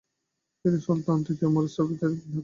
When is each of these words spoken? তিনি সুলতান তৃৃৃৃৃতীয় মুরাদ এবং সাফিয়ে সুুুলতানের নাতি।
তিনি 0.65 0.77
সুলতান 0.85 1.17
তৃৃৃৃৃতীয় 1.17 1.49
মুরাদ 1.49 1.67
এবং 1.67 1.73
সাফিয়ে 1.73 1.97
সুুুলতানের 1.97 2.17
নাতি। 2.19 2.39